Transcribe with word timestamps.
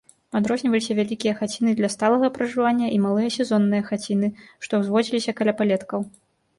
Адрозніваліся 0.37 0.95
вялікія 0.99 1.33
хаціны 1.41 1.75
для 1.81 1.91
сталага 1.95 2.31
пражывання 2.39 2.87
і 2.97 2.99
малыя 3.05 3.29
сезонныя 3.39 3.87
хаціны, 3.93 4.35
што 4.67 4.73
ўзводзіліся 4.85 5.31
каля 5.41 5.59
палеткаў. 5.63 6.01